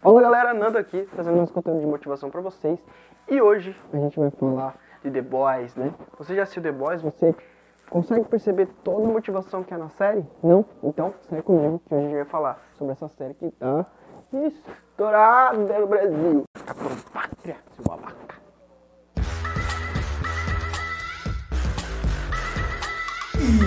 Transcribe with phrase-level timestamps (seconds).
[0.00, 2.78] Fala galera, Nando aqui, trazendo mais conteúdo de motivação pra vocês.
[3.28, 5.92] E hoje a gente vai falar de The Boys, né?
[6.16, 7.02] Você já assistiu The Boys?
[7.02, 7.34] Você
[7.90, 10.24] consegue perceber toda a motivação que é na série?
[10.40, 10.64] Não?
[10.84, 13.84] Então, sai comigo que hoje a gente vai falar sobre essa série que tá
[14.32, 16.44] estourada no Brasil.
[16.64, 18.36] Tá por pátria, seu babaca.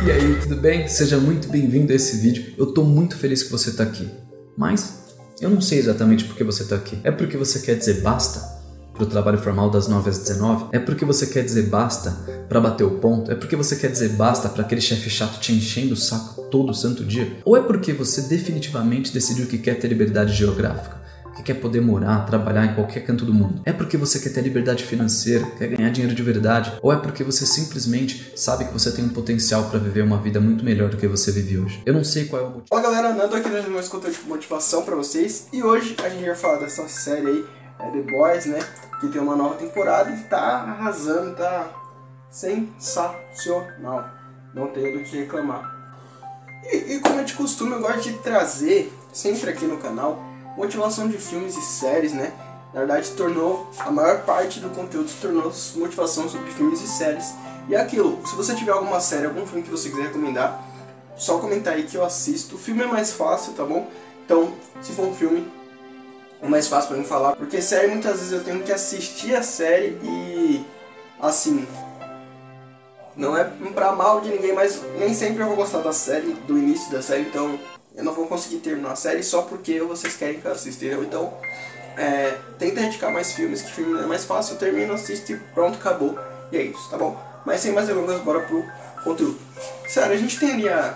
[0.06, 0.88] E aí, tudo bem?
[0.88, 2.56] Seja muito bem-vindo a esse vídeo.
[2.58, 4.10] Eu tô muito feliz que você tá aqui.
[4.58, 5.02] Mas
[5.42, 7.00] eu não sei exatamente por que você tá aqui.
[7.04, 8.40] É porque você quer dizer basta
[8.94, 10.66] para o trabalho formal das 9 às 19?
[10.72, 12.12] É porque você quer dizer basta
[12.48, 13.32] para bater o ponto?
[13.32, 16.74] É porque você quer dizer basta para aquele chefe chato te enchendo o saco todo
[16.74, 17.38] santo dia?
[17.44, 21.01] Ou é porque você definitivamente decidiu que quer ter liberdade geográfica?
[21.36, 23.62] Que quer poder morar, trabalhar em qualquer canto do mundo?
[23.66, 26.78] É porque você quer ter liberdade financeira, quer ganhar dinheiro de verdade?
[26.82, 30.40] Ou é porque você simplesmente sabe que você tem um potencial para viver uma vida
[30.40, 31.82] muito melhor do que você vive hoje?
[31.86, 32.66] Eu não sei qual é o motivo.
[32.70, 36.26] Olá galera, Nando aqui no mais conteúdo de motivação para vocês e hoje a gente
[36.26, 37.46] vai falar dessa série aí,
[37.80, 38.60] é The Boys, né?
[39.00, 41.70] Que tem uma nova temporada e tá arrasando, tá
[42.30, 44.10] sensacional.
[44.54, 45.80] Não tenho do que reclamar.
[46.72, 51.08] E, e como é de costume, eu gosto de trazer sempre aqui no canal motivação
[51.08, 52.32] de filmes e séries, né?
[52.74, 57.34] Na verdade, tornou a maior parte do conteúdo se tornou motivação sobre filmes e séries.
[57.68, 60.64] E é aquilo, se você tiver alguma série, algum filme que você quiser recomendar,
[61.16, 62.56] só comentar aí que eu assisto.
[62.56, 63.88] O filme é mais fácil, tá bom?
[64.26, 65.52] Então, se for um filme,
[66.42, 69.44] é mais fácil para mim falar, porque série muitas vezes eu tenho que assistir a
[69.44, 70.66] série e
[71.20, 71.68] assim,
[73.16, 73.44] não é
[73.76, 77.02] pra mal de ninguém, mas nem sempre eu vou gostar da série, do início da
[77.02, 77.60] série, então
[77.96, 81.04] eu não vou conseguir terminar a série só porque vocês querem que eu assista, entendeu?
[81.04, 81.34] Então,
[81.98, 86.18] é, tenta dedicar mais filmes, que filme é mais fácil, termina, assiste e pronto, acabou.
[86.52, 87.20] E é isso, tá bom?
[87.46, 88.64] Mas sem mais delongas, bora pro
[89.04, 89.38] conteúdo.
[89.88, 90.96] Sério, a gente tem ali a,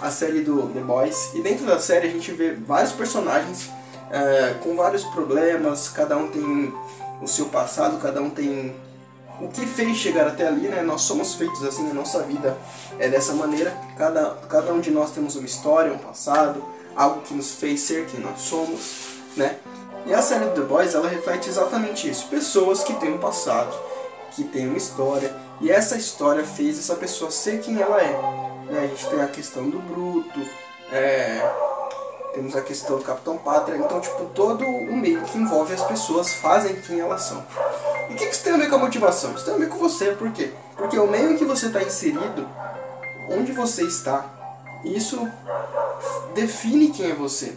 [0.00, 3.70] a série do The Boys, e dentro da série a gente vê vários personagens
[4.10, 6.72] é, com vários problemas, cada um tem
[7.20, 8.74] o seu passado, cada um tem
[9.40, 10.82] o que fez chegar até ali, né?
[10.82, 12.56] Nós somos feitos assim, a nossa vida
[12.98, 13.76] é dessa maneira.
[13.96, 16.64] Cada, cada um de nós temos uma história, um passado,
[16.94, 19.58] algo que nos fez ser quem nós somos, né?
[20.06, 22.28] E a série The Boys, ela reflete exatamente isso.
[22.28, 23.74] Pessoas que têm um passado,
[24.32, 28.12] que têm uma história, e essa história fez essa pessoa ser quem ela é.
[28.70, 28.80] Né?
[28.84, 30.40] A gente tem a questão do Bruto,
[30.92, 31.40] é,
[32.34, 36.34] temos a questão do Capitão Pátria, então, tipo, todo o meio que envolve as pessoas
[36.34, 37.42] fazem quem elas são.
[38.08, 39.34] E o que, que isso tem a ver com a motivação?
[39.34, 40.52] Isso tem a ver com você, por quê?
[40.76, 42.48] Porque o meio em que você está inserido,
[43.30, 44.24] onde você está,
[44.84, 45.28] isso
[46.34, 47.54] define quem é você.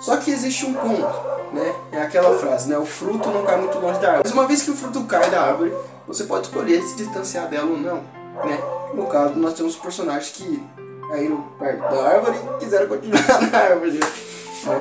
[0.00, 1.74] Só que existe um ponto, né?
[1.90, 2.78] É aquela frase, né?
[2.78, 4.22] O fruto não cai muito longe da árvore.
[4.24, 5.74] Mas uma vez que o fruto cai da árvore,
[6.06, 7.96] você pode escolher se distanciar dela ou não,
[8.44, 8.60] né?
[8.94, 10.62] No caso, nós temos personagens que
[11.08, 13.92] caíram perto da árvore e quiseram continuar na árvore.
[13.92, 14.80] Né?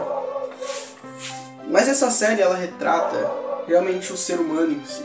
[1.70, 5.04] Mas essa série ela retrata realmente o ser humano em si.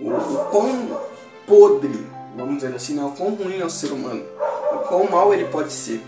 [0.00, 1.00] O, o quão
[1.46, 2.06] podre,
[2.36, 3.04] vamos dizer assim, né?
[3.04, 4.24] o quão ruim é o ser humano,
[4.72, 6.02] o quão mal ele pode ser.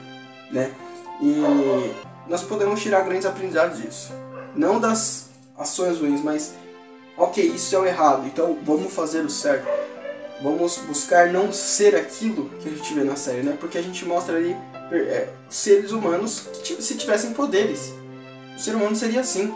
[0.51, 0.73] Né?
[1.21, 1.95] E
[2.27, 4.12] nós podemos tirar grandes aprendizados disso.
[4.55, 6.55] Não das ações ruins, mas
[7.17, 9.67] ok, isso é o errado, então vamos fazer o certo
[10.41, 13.56] vamos buscar não ser aquilo que a gente vê na série, né?
[13.59, 14.56] Porque a gente mostra ali
[14.93, 17.93] é, seres humanos que se tivessem poderes.
[18.56, 19.53] O ser humano seria assim.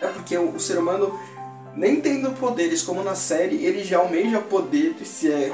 [0.00, 1.18] É porque o, o, ser humano,
[1.74, 5.08] nem tendo poderes como na série, ele já almeja poderes.
[5.08, 5.52] Se, é,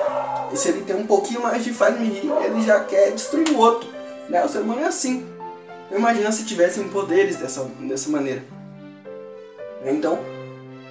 [0.54, 3.88] se ele tem um pouquinho mais de faz-me rir, ele já quer destruir o outro.
[4.28, 4.44] Né?
[4.44, 5.26] O ser humano é assim.
[5.90, 8.42] Imagina se tivessem poderes dessa, dessa maneira.
[9.84, 10.18] Então,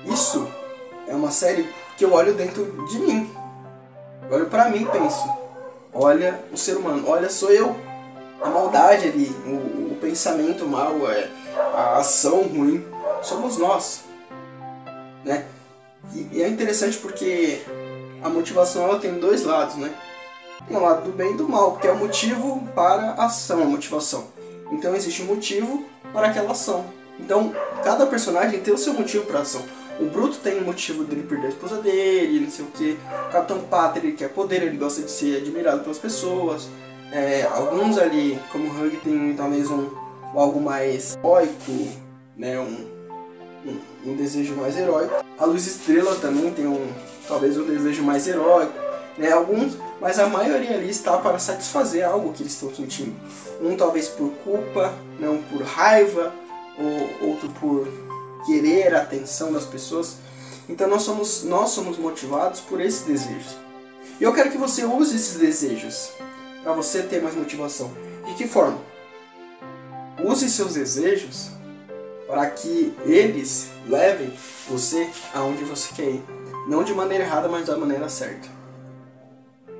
[0.06, 0.48] isso
[1.08, 3.30] é uma série que eu olho dentro de mim.
[4.32, 5.28] Olho para mim e penso:
[5.94, 7.76] olha o ser humano, olha, sou eu.
[8.42, 11.30] A maldade ali, o, o pensamento mal, é,
[11.74, 12.86] a ação ruim,
[13.24, 14.04] somos nós.
[15.24, 15.46] Né?
[16.14, 17.62] E, e, é interessante porque
[18.22, 19.94] a motivação ela tem dois lados, né?
[20.68, 23.62] Tem o lado do bem e do mal, porque é o motivo para a ação,
[23.62, 24.28] a motivação.
[24.72, 26.86] Então existe um motivo para aquela ação.
[27.20, 29.62] Então cada personagem tem o seu motivo para a ação.
[30.00, 32.98] O Bruto tem um motivo dele perder a esposa dele, não sei o que.
[33.28, 36.68] O Capitão Pátria ele quer poder, ele gosta de ser admirado pelas pessoas.
[37.12, 39.88] É, alguns ali, como o Hug, tem talvez um,
[40.34, 41.88] algo mais heróico,
[42.36, 42.60] né?
[42.60, 42.93] Um,
[43.66, 45.24] um, desejo mais heróico.
[45.38, 46.88] A Luz Estrela também tem um
[47.28, 48.84] talvez um desejo mais heróico.
[49.16, 53.16] Né, alguns, mas a maioria ali está para satisfazer algo que eles estão sentindo.
[53.62, 56.34] Um talvez por culpa, um por raiva,
[56.80, 57.88] ou outro por
[58.46, 60.18] querer a atenção das pessoas.
[60.68, 63.56] Então nós somos, nós somos motivados por esses desejos.
[64.20, 66.12] E eu quero que você use esses desejos
[66.64, 67.92] para você ter mais motivação.
[68.26, 68.80] De que forma?
[70.24, 71.53] Use seus desejos
[72.28, 74.34] para que eles levem
[74.70, 76.24] você aonde você quer ir.
[76.68, 78.48] Não de maneira errada, mas da maneira certa.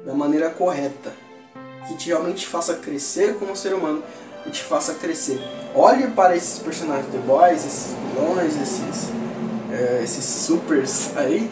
[0.06, 1.14] Da maneira correta.
[1.88, 4.04] Que te realmente faça crescer como ser humano
[4.46, 5.40] e te faça crescer.
[5.74, 9.10] Olhe para esses personagens The Boys, esses vilões, esses,
[9.72, 11.50] é, esses supers aí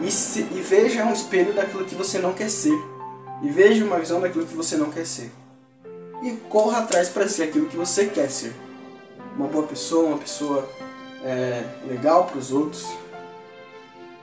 [0.00, 2.76] e, se, e veja um espelho daquilo que você não quer ser.
[3.42, 5.30] E veja uma visão daquilo que você não quer ser.
[6.22, 8.54] E corra atrás para ser aquilo que você quer ser.
[9.36, 10.68] Uma boa pessoa, uma pessoa
[11.22, 12.86] é, legal para os outros.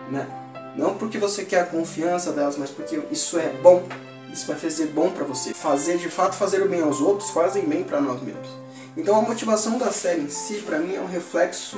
[0.09, 0.27] Né?
[0.75, 3.83] Não porque você quer a confiança delas, mas porque isso é bom.
[4.31, 5.53] Isso vai fazer bom para você.
[5.53, 8.49] Fazer, de fato, fazer o bem aos outros fazem bem para nós mesmos.
[8.97, 11.77] Então a motivação da série em si, para mim, é um reflexo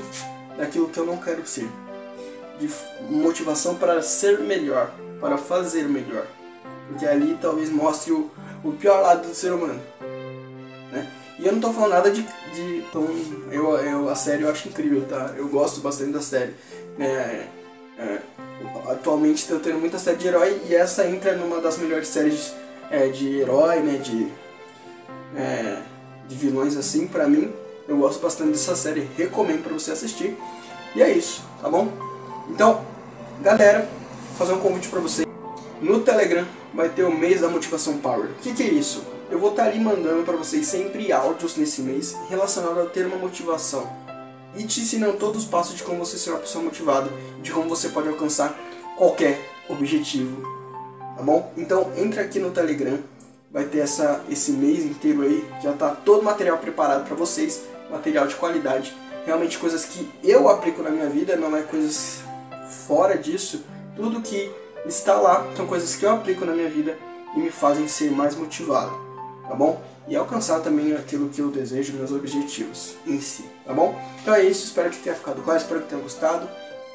[0.58, 1.70] daquilo que eu não quero ser
[2.60, 2.70] de
[3.10, 6.26] motivação para ser melhor, para fazer melhor.
[6.88, 8.32] Porque ali talvez mostre o,
[8.64, 9.82] o pior lado do ser humano.
[10.92, 11.12] Né?
[11.38, 12.22] E eu não estou falando nada de.
[12.54, 13.08] de então,
[13.52, 15.34] eu, eu, a série eu acho incrível, tá?
[15.36, 16.54] Eu gosto bastante da série.
[16.98, 17.48] É,
[17.98, 18.20] é,
[18.90, 22.54] atualmente estou tendo muita série de herói e essa entra numa das melhores séries
[22.90, 23.98] é, de herói, né?
[23.98, 24.32] De,
[25.36, 25.82] é,
[26.28, 27.52] de vilões assim, pra mim.
[27.88, 30.36] Eu gosto bastante dessa série, recomendo para você assistir.
[30.96, 31.92] E é isso, tá bom?
[32.50, 32.82] Então,
[33.42, 33.90] galera,
[34.30, 35.25] vou fazer um convite para você.
[35.82, 38.30] No Telegram vai ter o mês da motivação power.
[38.30, 39.04] O que, que é isso?
[39.30, 43.06] Eu vou estar tá ali mandando para vocês sempre áudios nesse mês relacionados a ter
[43.06, 43.90] uma motivação.
[44.56, 47.10] E te ensinando todos os passos de como você ser uma pessoa motivada,
[47.42, 48.58] de como você pode alcançar
[48.98, 50.42] qualquer objetivo,
[51.18, 51.52] tá bom?
[51.58, 52.98] Então entre aqui no Telegram,
[53.52, 57.64] vai ter essa esse mês inteiro aí, já tá todo o material preparado para vocês,
[57.92, 58.96] material de qualidade,
[59.26, 62.22] realmente coisas que eu aplico na minha vida, não é coisas
[62.88, 64.50] fora disso, tudo que
[64.88, 66.98] está lá são coisas que eu aplico na minha vida
[67.36, 68.92] e me fazem ser mais motivado,
[69.48, 69.82] tá bom?
[70.08, 74.00] E alcançar também aquilo que eu desejo, meus objetivos em si, tá bom?
[74.22, 76.48] Então é isso, espero que tenha ficado claro, espero que tenha gostado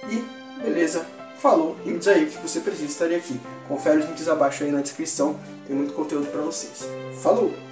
[0.09, 0.25] e
[0.63, 1.07] beleza,
[1.39, 3.41] falou e me diz aí o que você precisa estar aqui.
[3.69, 6.89] Confere os links abaixo aí na descrição, tem muito conteúdo para vocês.
[7.23, 7.70] Falou!